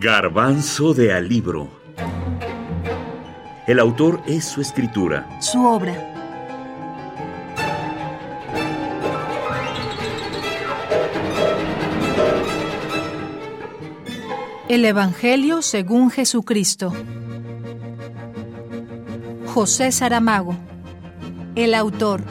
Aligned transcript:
Garbanzo 0.00 0.94
de 0.94 1.12
Alibro. 1.12 1.68
El 3.66 3.80
autor 3.80 4.22
es 4.28 4.44
su 4.44 4.60
escritura. 4.60 5.28
Su 5.40 5.66
obra. 5.66 5.92
El 14.68 14.84
Evangelio 14.84 15.62
según 15.62 16.12
Jesucristo. 16.12 16.92
José 19.46 19.90
Saramago. 19.90 20.56
El 21.56 21.74
autor. 21.74 22.22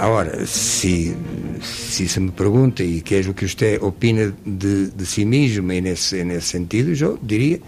Ahora, 0.00 0.46
si 0.46 1.16
se 1.62 2.08
se 2.08 2.20
me 2.20 2.30
pergunta 2.30 2.82
e 2.82 3.00
que 3.00 3.16
é 3.16 3.20
o 3.20 3.34
que 3.34 3.46
você 3.46 3.78
opina 3.80 4.34
de, 4.44 4.90
de 4.90 5.06
si 5.06 5.24
mesmo 5.24 5.72
e 5.72 5.80
nesse, 5.80 6.24
nesse 6.24 6.48
sentido, 6.48 6.92
eu 6.92 7.18
diria 7.22 7.60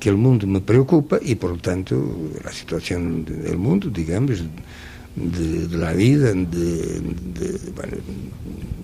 que 0.00 0.10
o 0.10 0.18
mundo 0.18 0.46
me 0.46 0.60
preocupa 0.60 1.18
e, 1.22 1.34
portanto, 1.34 2.30
a 2.44 2.52
situação 2.52 3.20
do 3.20 3.58
mundo, 3.58 3.90
digamos, 3.90 4.42
de, 5.16 5.66
de 5.66 5.76
la 5.76 5.92
vida, 5.92 6.34
de, 6.34 7.00
de 7.00 7.70
bueno, 7.70 7.98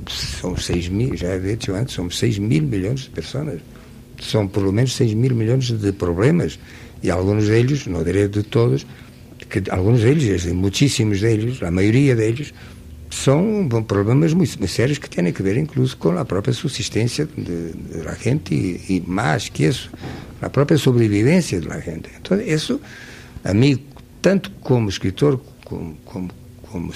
são 0.08 0.56
6 0.56 0.88
mil, 0.88 1.16
já 1.16 1.34
he 1.34 1.56
dicho 1.56 1.74
antes, 1.74 1.94
são 1.94 2.10
6 2.10 2.38
mil 2.38 2.62
milhões 2.62 3.00
de 3.00 3.10
pessoas, 3.10 3.60
são 4.20 4.46
pelo 4.48 4.72
menos 4.72 4.94
6 4.94 5.14
mil 5.14 5.34
milhões 5.34 5.70
de 5.70 5.92
problemas. 5.92 6.58
E 7.02 7.10
alguns 7.10 7.48
deles, 7.48 7.86
não 7.86 8.02
direi 8.04 8.28
de 8.28 8.42
todos, 8.42 8.86
que 9.48 9.70
alguns 9.70 10.00
deles, 10.00 10.46
muitíssimos 10.46 11.20
deles, 11.20 11.62
a 11.62 11.70
maioria 11.70 12.14
deles, 12.14 12.52
são 13.10 13.68
problemas 13.86 14.32
muito, 14.32 14.66
sérios 14.68 14.98
que 14.98 15.10
têm 15.10 15.26
a 15.28 15.42
ver 15.42 15.56
incluso 15.56 15.96
com 15.96 16.16
a 16.16 16.24
própria 16.24 16.54
subsistência 16.54 17.28
da 18.04 18.14
gente 18.14 18.54
e, 18.54 18.96
e, 18.96 19.04
mais 19.06 19.48
que 19.48 19.64
isso, 19.64 19.90
a 20.40 20.48
própria 20.48 20.78
sobrevivência 20.78 21.60
da 21.60 21.80
gente. 21.80 22.08
Então, 22.20 22.40
isso, 22.40 22.80
a 23.44 23.52
mim, 23.52 23.84
tanto 24.22 24.50
como 24.60 24.88
escritor 24.88 25.40
como, 25.64 25.96
como, 26.04 26.30
como 26.62 26.92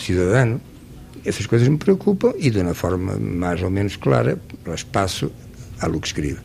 essas 1.24 1.46
coisas 1.46 1.66
me 1.68 1.78
preocupam 1.78 2.32
e, 2.38 2.50
de 2.50 2.60
uma 2.60 2.74
forma 2.74 3.16
mais 3.16 3.62
ou 3.62 3.70
menos 3.70 3.96
clara, 3.96 4.38
las 4.66 4.82
passo 4.84 5.32
a 5.80 5.86
lo 5.86 6.00
que 6.00 6.06
escrevo. 6.06 6.40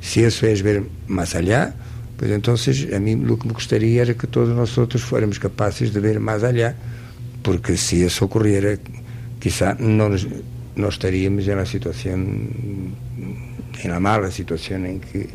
Se 0.00 0.20
isso 0.20 0.46
é 0.46 0.54
ver 0.54 0.84
mais 1.06 1.34
allá, 1.34 1.72
pois 2.16 2.30
então, 2.30 2.54
a 2.54 3.00
mim, 3.00 3.24
o 3.26 3.36
que 3.36 3.46
me 3.46 3.52
gostaria 3.52 4.02
era 4.02 4.14
que 4.14 4.26
todos 4.26 4.54
nós 4.54 4.76
outros 4.78 5.02
fôramos 5.02 5.38
capazes 5.38 5.90
de 5.90 5.98
ver 5.98 6.20
mais 6.20 6.44
allá, 6.44 6.74
porque 7.42 7.76
se 7.76 8.04
isso 8.04 8.24
ocorrera, 8.24 8.78
quizá 9.38 9.74
no, 9.78 10.08
estaríamos 10.88 11.46
en 11.48 11.56
la 11.56 11.66
situación, 11.66 12.94
en 13.82 13.90
la 13.90 14.00
mala 14.00 14.30
situación 14.30 14.86
en 14.86 15.00
que 15.00 15.28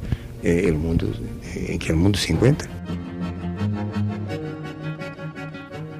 eh, 0.43 0.65
el 0.67 0.75
mundo, 0.75 1.11
en 1.55 1.79
que 1.79 1.89
el 1.89 1.95
mundo 1.95 2.17
se 2.17 2.33
encuentra. 2.33 2.69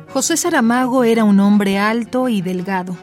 José 0.10 0.38
Saramago 0.38 1.04
era 1.04 1.24
un 1.24 1.40
hombre 1.40 1.80
alto 1.80 2.30
y 2.30 2.42
delgado. 2.42 2.96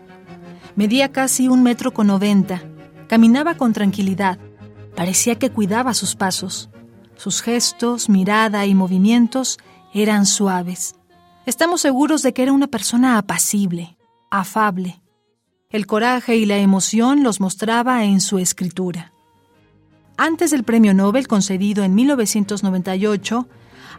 Medía 0.76 1.10
casi 1.10 1.48
un 1.48 1.62
metro 1.62 1.92
con 1.92 2.06
noventa. 2.06 2.62
Caminaba 3.08 3.56
con 3.56 3.72
tranquilidad. 3.72 4.38
Parecía 4.94 5.34
que 5.34 5.50
cuidaba 5.50 5.92
sus 5.94 6.14
pasos. 6.14 6.70
Sus 7.16 7.42
gestos, 7.42 8.08
mirada 8.08 8.64
y 8.64 8.74
movimientos 8.74 9.58
eran 9.92 10.24
suaves. 10.24 10.94
Estamos 11.46 11.80
seguros 11.80 12.22
de 12.22 12.32
que 12.32 12.44
era 12.44 12.52
una 12.52 12.68
persona 12.68 13.18
apacible, 13.18 13.96
afable. 14.30 15.00
El 15.70 15.86
coraje 15.86 16.36
y 16.36 16.46
la 16.46 16.58
emoción 16.58 17.22
los 17.22 17.40
mostraba 17.40 18.04
en 18.04 18.20
su 18.20 18.38
escritura. 18.38 19.12
Antes 20.16 20.50
del 20.50 20.64
premio 20.64 20.94
Nobel 20.94 21.28
concedido 21.28 21.84
en 21.84 21.94
1998, 21.94 23.48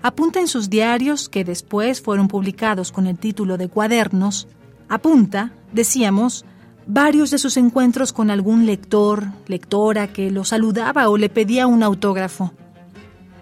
apunta 0.01 0.39
en 0.39 0.47
sus 0.47 0.69
diarios, 0.69 1.29
que 1.29 1.43
después 1.43 2.01
fueron 2.01 2.27
publicados 2.27 2.91
con 2.91 3.07
el 3.07 3.17
título 3.17 3.57
de 3.57 3.69
Cuadernos, 3.69 4.47
apunta, 4.89 5.51
decíamos, 5.71 6.45
varios 6.85 7.31
de 7.31 7.37
sus 7.37 7.57
encuentros 7.57 8.13
con 8.13 8.29
algún 8.29 8.65
lector, 8.65 9.27
lectora 9.47 10.11
que 10.11 10.29
lo 10.31 10.43
saludaba 10.43 11.09
o 11.09 11.17
le 11.17 11.29
pedía 11.29 11.67
un 11.67 11.83
autógrafo. 11.83 12.53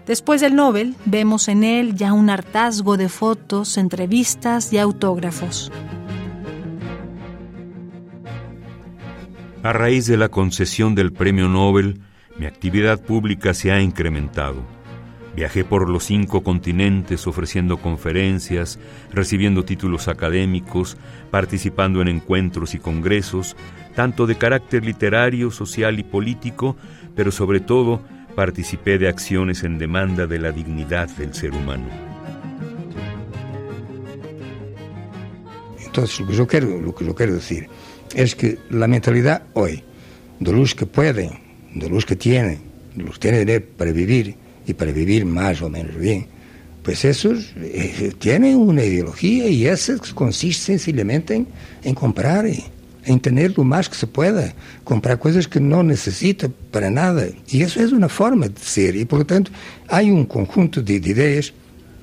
Después 0.06 0.40
del 0.40 0.54
Nobel, 0.54 0.94
vemos 1.04 1.48
en 1.48 1.64
él 1.64 1.94
ya 1.94 2.12
un 2.12 2.30
hartazgo 2.30 2.96
de 2.96 3.08
fotos, 3.08 3.76
entrevistas 3.76 4.72
y 4.72 4.78
autógrafos. 4.78 5.70
A 9.62 9.74
raíz 9.74 10.06
de 10.06 10.16
la 10.16 10.30
concesión 10.30 10.94
del 10.94 11.12
Premio 11.12 11.46
Nobel, 11.46 12.00
mi 12.38 12.46
actividad 12.46 12.98
pública 12.98 13.52
se 13.52 13.70
ha 13.70 13.82
incrementado. 13.82 14.62
Viajé 15.36 15.64
por 15.64 15.90
los 15.90 16.04
cinco 16.04 16.42
continentes 16.42 17.26
ofreciendo 17.26 17.76
conferencias, 17.76 18.78
recibiendo 19.12 19.62
títulos 19.66 20.08
académicos, 20.08 20.96
participando 21.30 22.00
en 22.00 22.08
encuentros 22.08 22.74
y 22.74 22.78
congresos, 22.78 23.54
tanto 23.94 24.26
de 24.26 24.36
carácter 24.36 24.82
literario, 24.82 25.50
social 25.50 25.98
y 25.98 26.04
político, 26.04 26.74
pero 27.14 27.30
sobre 27.30 27.60
todo 27.60 28.00
participé 28.34 28.96
de 28.96 29.08
acciones 29.08 29.62
en 29.62 29.76
demanda 29.76 30.26
de 30.26 30.38
la 30.38 30.52
dignidad 30.52 31.10
del 31.10 31.34
ser 31.34 31.50
humano. 31.50 31.84
Entonces, 35.84 36.20
lo 36.20 36.26
que 36.28 36.32
yo 36.32 36.46
quiero, 36.46 36.80
lo 36.80 36.94
que 36.94 37.04
yo 37.04 37.14
quiero 37.14 37.34
decir 37.34 37.68
es 38.14 38.34
que 38.34 38.58
la 38.70 38.86
mentalidad 38.86 39.42
hoy, 39.54 39.82
de 40.38 40.52
los 40.52 40.74
que 40.74 40.86
pueden, 40.86 41.30
de 41.74 41.88
los 41.88 42.04
que 42.04 42.16
tienen, 42.16 42.58
de 42.94 43.04
los 43.04 43.18
que 43.18 43.30
tienen 43.30 43.64
para 43.76 43.92
vivir 43.92 44.34
y 44.66 44.74
para 44.74 44.92
vivir 44.92 45.24
más 45.24 45.62
o 45.62 45.68
menos 45.68 45.96
bien, 45.96 46.26
pues 46.82 47.04
esos 47.04 47.52
eh, 47.56 48.12
tienen 48.18 48.56
una 48.56 48.82
ideología 48.82 49.48
y 49.48 49.66
esa 49.66 49.96
consiste 50.14 50.64
sencillamente 50.64 51.34
en, 51.34 51.46
en 51.84 51.94
comprar, 51.94 52.46
en 53.04 53.20
tener 53.20 53.56
lo 53.56 53.64
más 53.64 53.88
que 53.88 53.96
se 53.96 54.06
pueda, 54.06 54.54
comprar 54.82 55.18
cosas 55.18 55.46
que 55.46 55.60
no 55.60 55.82
necesita 55.82 56.48
para 56.70 56.90
nada. 56.90 57.26
Y 57.48 57.62
eso 57.62 57.82
es 57.82 57.92
una 57.92 58.08
forma 58.08 58.48
de 58.48 58.58
ser. 58.60 58.96
Y 58.96 59.04
por 59.04 59.20
lo 59.20 59.26
tanto, 59.26 59.50
hay 59.88 60.10
un 60.10 60.24
conjunto 60.24 60.82
de, 60.82 61.00
de 61.00 61.10
ideas 61.10 61.52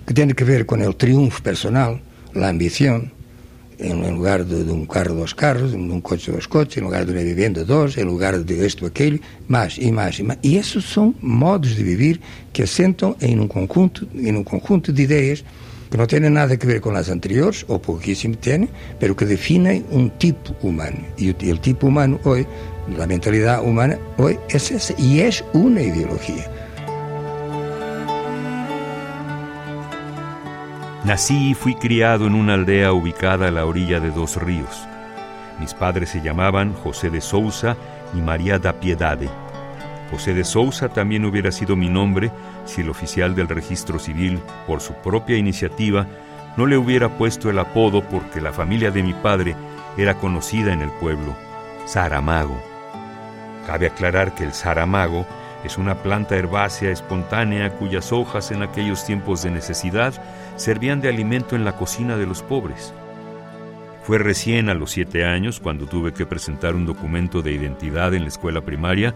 que 0.06 0.14
tienen 0.14 0.36
que 0.36 0.44
ver 0.44 0.66
con 0.66 0.82
el 0.82 0.96
triunfo 0.96 1.42
personal, 1.42 2.00
la 2.34 2.50
ambición, 2.50 3.12
em 3.80 4.12
lugar 4.12 4.44
de, 4.44 4.64
de, 4.64 4.72
um 4.72 4.86
carro, 4.86 5.16
dois 5.16 5.34
carros, 5.34 5.72
de 5.72 5.78
um 5.78 6.02
coche, 6.02 6.32
dois 6.32 6.46
coches, 6.46 6.78
em 6.78 6.82
lugar 6.82 7.06
de 7.06 7.12
uma 7.12 7.22
vivenda, 7.22 7.64
dois, 7.64 7.98
em 7.98 8.04
lugar 8.04 8.38
de 8.38 8.54
isto, 8.66 8.86
aquele, 8.86 9.22
mais 9.48 9.78
e 9.80 9.92
mais 9.92 10.18
e 10.20 10.24
mais. 10.24 10.40
E 10.44 10.58
esses 10.58 10.84
são 10.86 11.14
modos 11.22 11.76
de 11.76 11.84
viver 11.84 12.20
que 12.52 12.64
assentam 12.64 13.16
em 13.22 13.40
um 13.40 13.48
conjunto, 13.48 14.08
em 14.16 14.36
um 14.36 14.44
conjunto 14.44 14.92
de 14.92 15.04
ideias 15.04 15.44
que 15.90 15.98
não 15.98 16.06
têm 16.06 16.20
nada 16.20 16.54
a 16.54 16.66
ver 16.66 16.82
com 16.82 16.90
as 16.92 17.10
anteriores, 17.10 17.64
ou 17.68 17.80
pouquíssimo 17.80 18.36
têm, 18.36 18.68
mas 19.00 19.12
que 19.12 19.26
definem 19.26 19.86
um 19.92 20.10
tipo 20.10 20.56
humano. 20.68 20.98
E 21.18 21.30
o, 21.30 21.36
o 21.54 21.58
tipo 21.58 21.88
humano 21.88 22.20
hoje, 22.26 22.48
a 23.02 23.08
mentalidade 23.08 23.66
humana 23.66 23.98
hoje, 24.18 24.40
é 24.50 24.56
essa, 24.56 24.94
e 24.98 25.22
é 25.22 25.30
uma 25.54 25.82
ideologia. 25.82 26.67
Nací 31.04 31.52
y 31.52 31.54
fui 31.54 31.76
criado 31.76 32.26
en 32.26 32.34
una 32.34 32.56
aldea 32.56 32.92
ubicada 32.92 33.48
a 33.48 33.52
la 33.52 33.66
orilla 33.66 34.00
de 34.00 34.10
dos 34.10 34.36
ríos. 34.42 34.88
Mis 35.60 35.74
padres 35.74 36.10
se 36.10 36.22
llamaban 36.22 36.74
José 36.74 37.10
de 37.10 37.22
Sousa 37.22 37.78
y 38.14 38.18
María 38.18 38.58
da 38.58 38.74
Piedade. 38.74 39.30
José 40.12 40.34
de 40.34 40.44
Sousa 40.44 40.90
también 40.90 41.26
hubiera 41.26 41.52
sido 41.52 41.76
mi 41.76 41.88
nombre 41.88 42.32
si 42.66 42.82
el 42.82 42.90
oficial 42.90 43.36
del 43.36 43.48
registro 43.48 44.00
civil, 44.00 44.40
por 44.66 44.82
su 44.82 44.94
propia 44.94 45.38
iniciativa, 45.38 46.08
no 46.58 46.66
le 46.66 46.78
hubiera 46.78 47.10
puesto 47.10 47.50
el 47.50 47.60
apodo 47.60 48.02
porque 48.02 48.42
la 48.42 48.52
familia 48.52 48.90
de 48.90 49.04
mi 49.04 49.14
padre 49.14 49.56
era 49.98 50.16
conocida 50.16 50.74
en 50.74 50.82
el 50.82 50.90
pueblo, 50.92 51.36
Saramago. 51.86 52.60
Cabe 53.68 53.88
aclarar 53.88 54.34
que 54.34 54.44
el 54.44 54.54
Saramago 54.54 55.26
es 55.68 55.78
una 55.78 56.02
planta 56.02 56.38
herbácea 56.38 56.92
espontánea 56.92 57.74
cuyas 57.74 58.14
hojas 58.14 58.52
en 58.52 58.64
aquellos 58.64 59.06
tiempos 59.06 59.44
de 59.44 59.52
necesidad 59.52 60.14
servían 60.56 61.02
de 61.02 61.10
alimento 61.10 61.58
en 61.58 61.66
la 61.66 61.74
cocina 61.74 62.16
de 62.16 62.26
los 62.26 62.42
pobres. 62.42 62.94
Fue 64.04 64.18
recién 64.18 64.70
a 64.70 64.74
los 64.74 64.92
siete 64.92 65.26
años, 65.26 65.60
cuando 65.60 65.86
tuve 65.86 66.14
que 66.14 66.26
presentar 66.26 66.74
un 66.74 66.86
documento 66.86 67.42
de 67.42 67.52
identidad 67.52 68.14
en 68.14 68.22
la 68.22 68.30
escuela 68.30 68.62
primaria, 68.62 69.14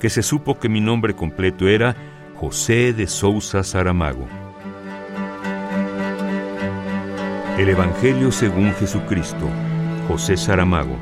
que 0.00 0.08
se 0.08 0.22
supo 0.22 0.58
que 0.58 0.70
mi 0.70 0.80
nombre 0.80 1.14
completo 1.14 1.68
era 1.68 1.94
José 2.36 2.94
de 2.94 3.06
Sousa 3.06 3.62
Saramago. 3.62 4.26
El 7.58 7.68
Evangelio 7.68 8.32
según 8.32 8.72
Jesucristo, 8.72 9.46
José 10.08 10.38
Saramago, 10.38 10.96